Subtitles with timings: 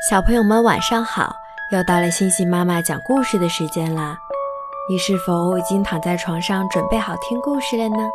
[0.00, 1.34] 小朋友们晚上好，
[1.72, 4.16] 又到了星星妈妈讲故事的时间啦。
[4.88, 8.08] 你是否已经躺在床上准备好听故事了呢？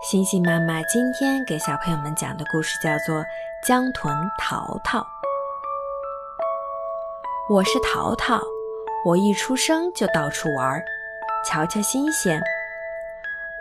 [0.00, 3.16] 星星妈妈今天给小朋友们讲的故事叫做
[3.62, 5.00] 《江豚淘淘》。
[7.50, 8.40] 我是淘淘，
[9.04, 10.82] 我一出生就到处玩，
[11.44, 12.40] 瞧瞧新鲜。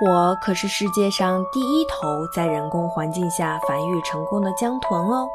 [0.05, 5.27] 我可是世界上第一头在人工环境下繁育成功的江豚哦。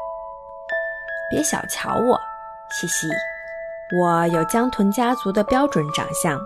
[1.29, 2.19] 别小瞧我，
[2.69, 3.07] 嘻嘻，
[3.99, 6.39] 我有江豚家族的标准长相：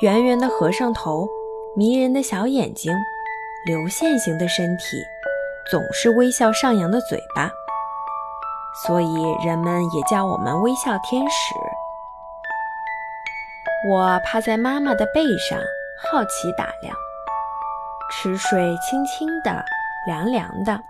[0.00, 1.26] 圆圆的和尚头，
[1.74, 2.92] 迷人的小眼睛，
[3.64, 5.02] 流线型的身体，
[5.70, 7.50] 总是微笑上扬的嘴巴，
[8.84, 9.14] 所以
[9.44, 11.54] 人们也叫我们微笑天使。
[13.88, 15.58] 我趴在妈妈的背上，
[16.10, 16.94] 好奇打量，
[18.12, 19.64] 池水清清的，
[20.06, 20.80] 凉凉的。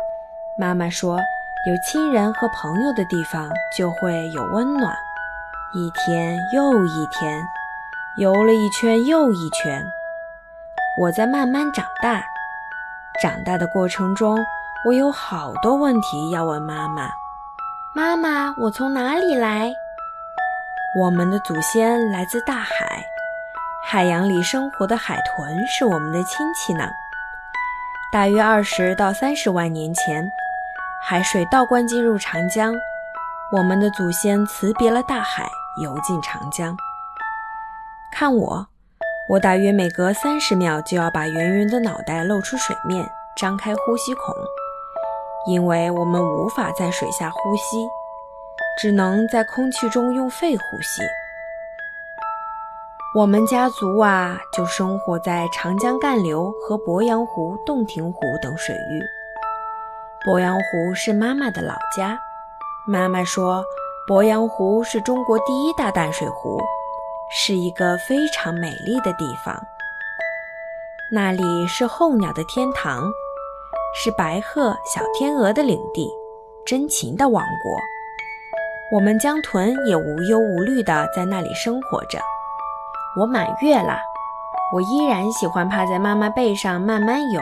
[0.58, 1.18] 妈妈说。
[1.66, 4.96] 有亲人和朋友的地方就会有温暖。
[5.74, 7.38] 一天又一天，
[8.16, 9.84] 游了一圈又一圈，
[10.98, 12.24] 我在慢慢长大。
[13.20, 14.38] 长大的过程中，
[14.86, 17.10] 我有好多问题要问妈妈。
[17.94, 19.70] 妈妈，我从哪里来？
[20.98, 23.04] 我们的祖先来自大海，
[23.84, 26.88] 海洋里生活的海豚是我们的亲戚呢。
[28.10, 30.32] 大约二十到三十万年前。
[31.02, 32.74] 海水倒灌进入长江，
[33.56, 35.50] 我们的祖先辞别了大海，
[35.82, 36.76] 游进长江。
[38.12, 38.66] 看我，
[39.30, 44.34] 我大约每隔三十秒就要把圆圆的脑袋露出水面，张开呼吸孔，
[45.46, 47.88] 因为我们无法在水下呼吸，
[48.78, 51.02] 只能在空气中用肺呼吸。
[53.16, 59.02] 我们家族啊，就生活在长江干流和鄱阳湖、洞庭湖等水域。
[60.26, 62.18] 鄱阳湖是妈妈的老家。
[62.86, 63.64] 妈妈说，
[64.06, 66.60] 鄱阳湖是中国第一大淡水湖，
[67.30, 69.58] 是一个非常美丽的地方。
[71.10, 73.10] 那里是候鸟的天堂，
[73.94, 76.06] 是白鹤、小天鹅的领地，
[76.66, 77.78] 真情的王国。
[78.94, 82.18] 我们江豚也无忧无虑地在那里生活着。
[83.18, 83.98] 我满月了，
[84.74, 87.40] 我依然喜欢趴在妈妈背上慢慢游，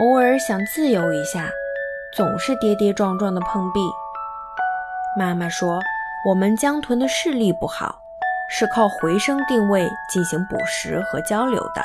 [0.00, 1.50] 偶尔想自由一下。
[2.14, 3.80] 总是跌跌撞撞的碰壁。
[5.16, 5.80] 妈妈说，
[6.26, 8.02] 我们江豚的视力不好，
[8.50, 11.82] 是靠回声定位进行捕食和交流的。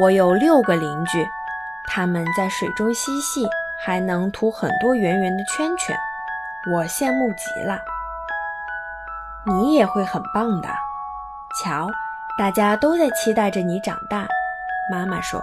[0.00, 1.26] 我有六个邻居，
[1.88, 3.48] 他们在水中嬉戏，
[3.82, 5.96] 还能涂很多圆圆的圈圈，
[6.70, 7.80] 我羡慕极了。
[9.46, 10.68] 你也会很棒的，
[11.64, 11.88] 瞧，
[12.38, 14.28] 大家都在期待着你长大。
[14.90, 15.42] 妈妈说：“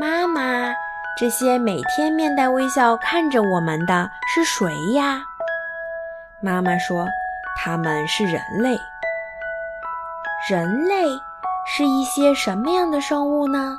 [0.00, 0.74] 妈妈。”
[1.18, 5.22] 这些每天面带微笑看着我们的是谁呀？
[6.40, 7.06] 妈妈说，
[7.56, 8.76] 他们是人类。
[10.50, 11.06] 人类
[11.66, 13.78] 是一些什么样的生物呢？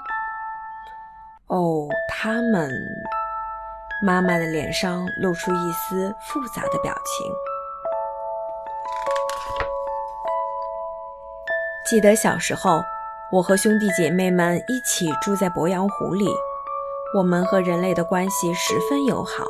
[1.46, 2.72] 哦，他们……
[4.02, 7.31] 妈妈的脸上露出一丝复杂的表情。
[11.86, 12.81] 记得小时候，
[13.31, 16.25] 我和兄弟姐妹们一起住在鄱阳湖里。
[17.17, 19.44] 我们和人类的关系十分友好。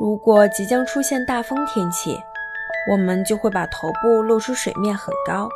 [0.00, 2.18] 如果即将出现大风天气，
[2.90, 5.48] 我们就会把头部露出水面很高，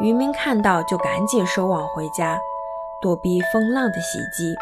[0.00, 2.38] 渔民看到就赶紧收网回家，
[3.02, 4.54] 躲避风浪的袭击。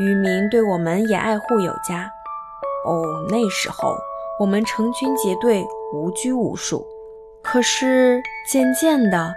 [0.00, 2.10] 渔民对我们也爱护有加。
[2.88, 3.96] 哦，那时候
[4.40, 6.84] 我们成群结队，无拘无束。
[7.40, 9.32] 可是渐渐的，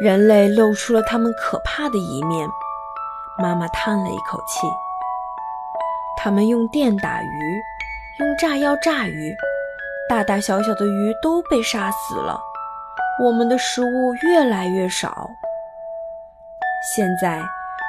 [0.00, 2.48] 人类露出了他们可怕的一面。
[3.38, 4.66] 妈妈叹了一口气。
[6.22, 7.62] 他们用电打鱼，
[8.18, 9.34] 用炸药炸鱼，
[10.08, 12.38] 大大小小的鱼都被杀死了。
[13.22, 15.30] 我们的食物越来越少。
[16.94, 17.40] 现在，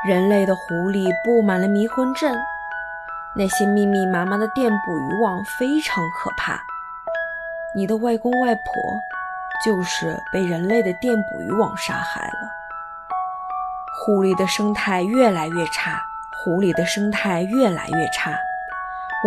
[0.07, 2.37] 人类的湖里布满了迷魂阵，
[3.35, 6.61] 那些密密麻麻的电捕鱼网非常可怕。
[7.73, 8.63] 你的外公外婆
[9.65, 12.60] 就是被人类的电捕鱼网杀害了。
[14.03, 16.01] 湖里的生态越来越差，
[16.43, 18.35] 湖里的生态越来越差。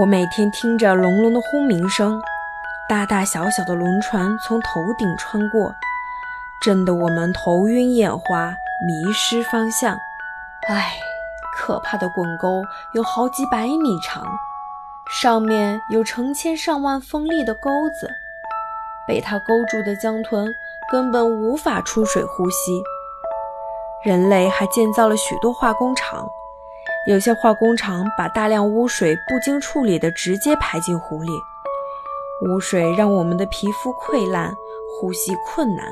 [0.00, 2.21] 我每天听着隆隆的轰鸣声，
[2.88, 5.73] 大大小小的轮船从头顶穿过，
[6.61, 8.53] 震得我们头晕眼花，
[8.85, 9.97] 迷失方向。
[10.69, 10.94] 唉，
[11.56, 12.61] 可怕的滚沟
[12.94, 14.27] 有好几百米长，
[15.09, 18.11] 上面有成千上万锋利的钩子，
[19.06, 20.53] 被它勾住的江豚
[20.91, 22.82] 根本无法出水呼吸。
[24.05, 26.29] 人类还建造了许多化工厂，
[27.09, 31.33] 有些化工厂把大量污水不经处理的直接排进湖里，
[32.47, 34.53] 污水让我们的皮肤溃烂，
[35.01, 35.87] 呼吸困难。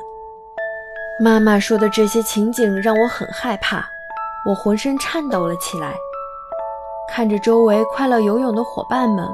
[1.18, 3.82] 妈妈说的这些情景让我很害怕，
[4.46, 5.94] 我浑身颤抖了起来。
[7.08, 9.26] 看着周围快乐游泳的伙伴们，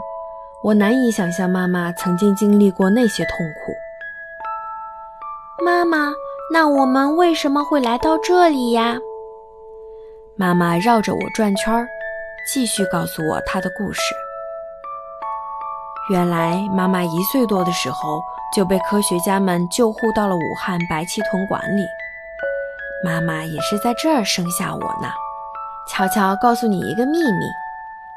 [0.62, 3.32] 我难以想象妈妈曾经经历过那些痛
[3.64, 3.72] 苦。
[5.64, 6.12] 妈妈，
[6.50, 8.96] 那我们为什么会来到这里呀？
[10.34, 11.86] 妈妈绕着我转圈儿，
[12.50, 14.00] 继续告诉我她的故事。
[16.10, 18.18] 原来，妈妈一岁多的时候
[18.56, 21.82] 就被科学家们救护到了武汉白旗屯馆里。
[23.04, 25.08] 妈妈也是在这儿生下我呢。
[25.90, 27.44] 悄悄告诉你一个秘密。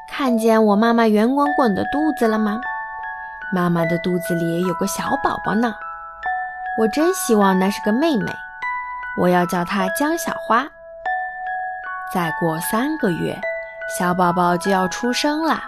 [0.08, 2.58] 看见我妈妈圆滚滚的肚子了吗？
[3.54, 5.74] 妈妈的肚子里有个小宝宝呢。
[6.78, 8.32] 我真希望那是个妹妹。
[9.18, 10.66] 我要叫她江小花。
[12.14, 13.38] 再过三个月，
[13.98, 15.60] 小宝宝就要出生了。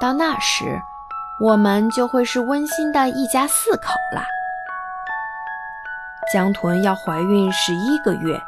[0.00, 0.80] 到那时，
[1.40, 4.22] 我们就会是温馨的一家四口了。
[6.32, 8.38] 江豚要怀孕十一个月，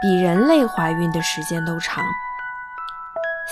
[0.00, 2.02] 比人类怀孕的时间都长。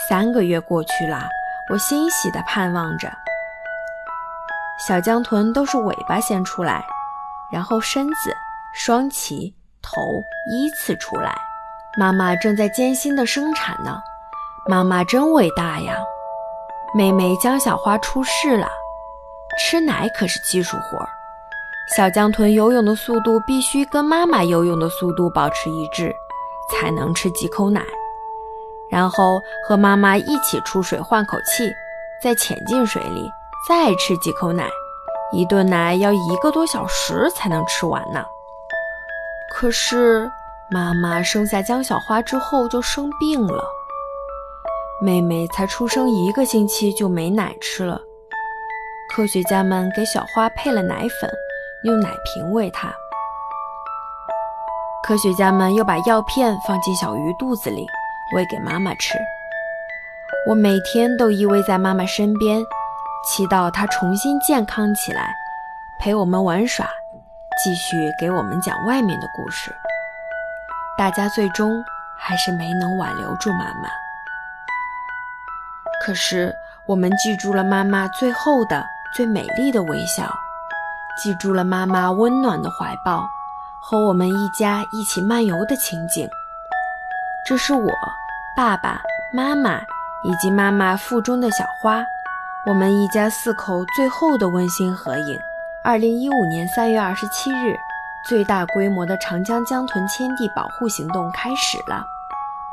[0.09, 1.23] 三个月过去了，
[1.71, 3.12] 我欣喜地盼望着。
[4.87, 6.85] 小江豚都是尾巴先出来，
[7.52, 8.34] 然后身子、
[8.75, 11.37] 双鳍、头依次出来。
[11.98, 13.98] 妈妈正在艰辛的生产呢，
[14.69, 15.96] 妈妈真伟大呀！
[16.94, 18.69] 妹妹江小花出世了，
[19.58, 21.08] 吃奶可是技术活儿。
[21.94, 26.14] 小江豚游泳的速度必须跟妈妈游泳的速度保持一致，
[26.70, 27.82] 才能吃几口奶。
[28.90, 31.72] 然后和妈妈一起出水换口气，
[32.22, 33.28] 再潜进水里，
[33.69, 34.69] 再吃几口奶。
[35.32, 38.25] 一顿奶要一个多小时才能吃完呢。
[39.55, 40.31] 可是
[40.70, 43.64] 妈妈生下江小花之后就生病了，
[45.00, 48.00] 妹妹才出生一个星期就没奶吃了。
[49.14, 51.31] 科学家们给小花配了奶粉，
[51.84, 52.93] 用奶瓶喂她。
[55.06, 57.87] 科学家们又把药片放进小鱼肚子里。
[58.34, 59.17] 喂给妈妈吃。
[60.49, 62.61] 我每天都依偎在妈妈身边，
[63.26, 65.34] 祈祷她重新健康起来，
[65.99, 66.87] 陪我们玩耍，
[67.62, 69.75] 继续给我们讲外面的故事。
[70.96, 71.84] 大家最终
[72.17, 73.88] 还是没能挽留住妈妈。
[76.05, 76.55] 可是
[76.87, 80.32] 我们记住了妈妈最后的最美丽的微笑，
[81.20, 83.26] 记住了妈妈温暖的怀抱
[83.82, 86.28] 和我们一家一起漫游的情景。
[87.44, 87.93] 这是我、
[88.56, 89.00] 爸爸
[89.32, 89.81] 妈妈
[90.23, 92.05] 以及妈妈腹中的小花，
[92.66, 95.38] 我们一家四口最后的温馨合影。
[95.84, 97.76] 二零一五年三月二十七日，
[98.28, 102.04] 最大规模的长江江豚迁地保护行动开始了。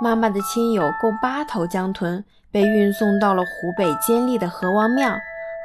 [0.01, 5.15] 妈妈的亲友共八头江豚被运送到了湖北监利的河王庙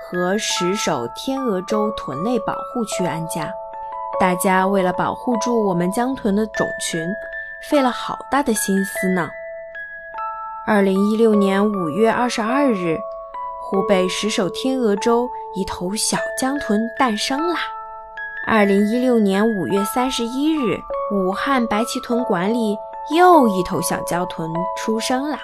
[0.05, 3.51] 和石首天鹅洲豚类保护区安家。
[4.21, 7.01] 大家为了保护住我们江豚的种群。
[7.69, 9.29] 费了好大的心思呢。
[10.65, 12.97] 二零一六年五月二十二日，
[13.71, 17.59] 湖北石首天鹅洲一头小江豚诞生啦。
[18.47, 20.79] 二零一六年五月三十一日，
[21.13, 22.75] 武汉白鳍豚馆里
[23.15, 24.49] 又一头小江豚
[24.79, 25.39] 出生啦。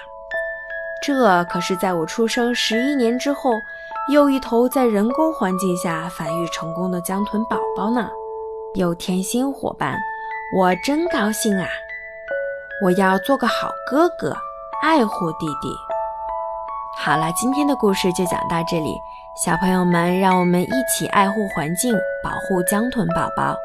[1.03, 3.51] 这可是在我出生十一年之后，
[4.11, 8.09] 又一头在人工环境下繁育成功的江豚宝宝呢。
[8.73, 9.95] 有甜心伙伴，
[10.57, 11.67] 我真高兴啊！
[12.83, 14.35] 我要做个好哥哥，
[14.81, 15.84] 爱护弟弟。
[16.97, 18.99] 好了，今天的故事就讲到这里，
[19.35, 23.55] 小朋友们，让我们一起爱护环境，保护江豚宝宝。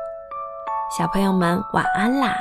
[0.99, 2.37] 小朋友们，晚安啦！